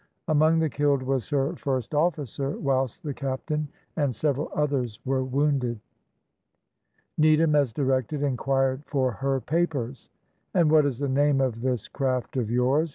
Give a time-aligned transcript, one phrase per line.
[0.27, 5.79] Among the killed was her first officer, whilst the captain and several others were wounded.
[7.19, 10.09] Needham, as directed, inquired for her papers
[10.55, 12.89] "And what is the name of this craft of yours?"